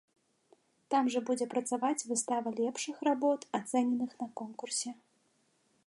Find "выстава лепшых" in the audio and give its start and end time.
2.13-2.97